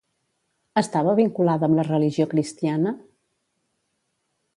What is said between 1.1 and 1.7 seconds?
vinculada